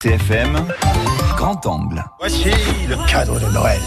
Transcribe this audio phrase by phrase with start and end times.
[0.00, 0.64] TFM,
[1.36, 2.04] grand angle.
[2.20, 2.44] Voici
[2.88, 3.80] le cadre de Noël.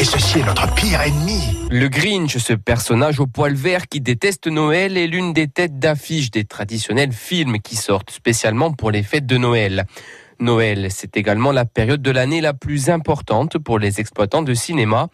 [0.00, 1.38] Et ceci est notre pire ennemi.
[1.70, 6.30] Le Grinch, ce personnage au poil vert qui déteste Noël, est l'une des têtes d'affiche
[6.30, 9.84] des traditionnels films qui sortent spécialement pour les fêtes de Noël.
[10.40, 15.08] Noël, c'est également la période de l'année la plus importante pour les exploitants de cinéma.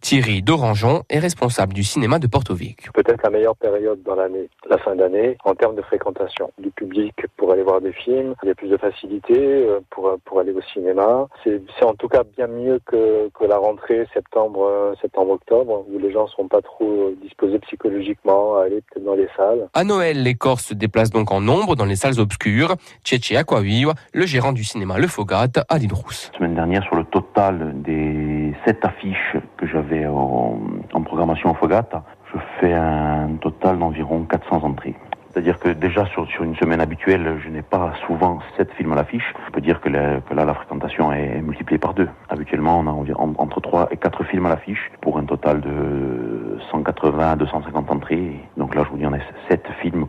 [0.00, 2.92] Thierry Dorangeon est responsable du cinéma de Porto Vecchio.
[2.92, 7.14] Peut-être la meilleure période dans l'année, la fin d'année, en termes de fréquentation du public
[7.36, 8.34] pour aller voir des films.
[8.42, 11.26] Il y a plus de facilité euh, pour, pour aller au cinéma.
[11.44, 16.12] C'est en tout cas bien mieux que, que la rentrée septembre, euh, septembre-octobre, où les
[16.12, 19.68] gens ne sont pas trop disposés psychologiquement à aller peut-être dans les salles.
[19.72, 22.76] À Noël, les Corses se déplacent donc en nombre dans les salles obscures.
[23.04, 26.30] Tchétché Aquaviva, le gérant du cinéma Le Fogat à Lille Rousse.
[26.32, 30.58] La semaine dernière, sur le total des sept affiches que j'avais en,
[31.04, 31.88] programmation au Fogat,
[32.32, 34.96] je fais un total d'environ 400 entrées.
[35.30, 39.34] C'est-à-dire que déjà sur, une semaine habituelle, je n'ai pas souvent sept films à l'affiche.
[39.46, 42.08] Je peux dire que, la, là, la fréquentation est multipliée par deux.
[42.30, 47.32] Habituellement, on a entre trois et quatre films à l'affiche pour un total de 180
[47.32, 48.40] à 250 entrées.
[48.56, 50.05] Donc là, je vous dis, on a sept films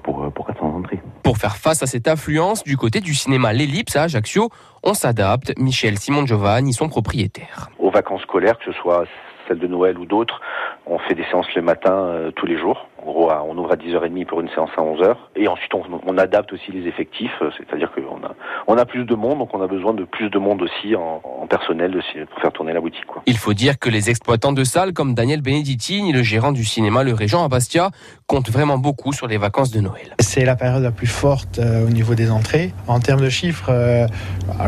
[1.27, 4.49] Pour faire face à cette affluence, du côté du cinéma L'Ellipse à Ajaccio,
[4.81, 5.51] on s'adapte.
[5.59, 7.67] Michel Simon Giovanni, son propriétaire.
[7.79, 9.03] Aux vacances scolaires, que ce soit
[9.45, 10.39] celles de Noël ou d'autres,
[10.85, 12.87] on fait des séances le matin euh, tous les jours.
[13.77, 15.15] 10h30 pour une séance à 11h.
[15.35, 17.31] Et ensuite, on, on adapte aussi les effectifs.
[17.57, 18.35] C'est-à-dire qu'on a,
[18.67, 21.21] on a plus de monde, donc on a besoin de plus de monde aussi en,
[21.23, 23.05] en personnel aussi, pour faire tourner la boutique.
[23.05, 23.21] Quoi.
[23.25, 27.03] Il faut dire que les exploitants de salles comme Daniel Benedettini, le gérant du cinéma
[27.03, 27.91] Le Régent à Bastia,
[28.25, 30.15] comptent vraiment beaucoup sur les vacances de Noël.
[30.19, 32.73] C'est la période la plus forte euh, au niveau des entrées.
[32.87, 34.07] En termes de chiffres, euh,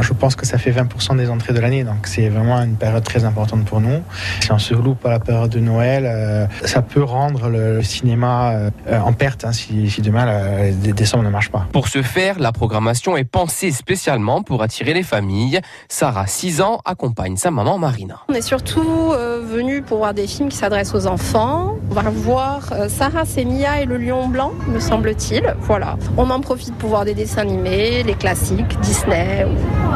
[0.02, 1.84] je pense que ça fait 20% des entrées de l'année.
[1.84, 4.02] Donc c'est vraiment une période très importante pour nous.
[4.42, 8.52] Si on se loupe à la période de Noël, euh, ça peut rendre le cinéma
[8.54, 11.68] euh, en perte hein, si, si, demain la, décembre ne marche pas.
[11.72, 15.60] Pour ce faire, la programmation est pensée spécialement pour attirer les familles.
[15.88, 18.22] Sarah, 6 ans, accompagne sa maman Marina.
[18.30, 21.78] On est surtout euh, venu pour voir des films qui s'adressent aux enfants.
[21.90, 25.56] On va voir euh, Sarah, c'est Mia et le lion blanc, me semble-t-il.
[25.62, 25.98] Voilà.
[26.18, 29.46] On en profite pour voir des dessins animés, les classiques, Disney.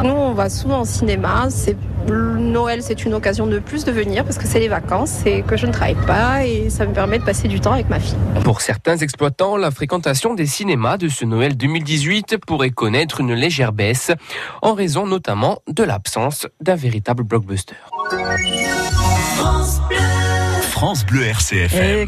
[0.02, 1.46] Nous, on va souvent au cinéma.
[1.50, 1.76] C'est
[2.08, 5.56] Noël, c'est une occasion de plus de venir parce que c'est les vacances et que
[5.56, 8.16] je ne travaille pas et ça me permet de passer du temps avec ma fille.
[8.44, 13.72] Pour certains exploitants, la fréquentation des cinémas de ce Noël 2018 pourrait connaître une légère
[13.72, 14.12] baisse
[14.62, 17.74] en raison notamment de l'absence d'un véritable blockbuster.
[19.36, 19.96] France Bleu,
[20.70, 21.98] France Bleu RCFM.